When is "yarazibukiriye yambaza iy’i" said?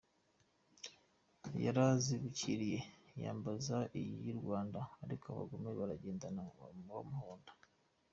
1.65-4.33